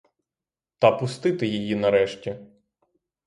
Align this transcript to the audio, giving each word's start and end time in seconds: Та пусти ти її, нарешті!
Та 0.79 0.91
пусти 0.91 1.33
ти 1.33 1.47
її, 1.47 1.75
нарешті! 1.75 2.35